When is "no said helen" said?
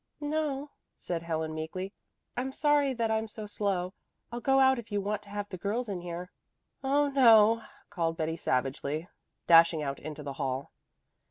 0.19-1.53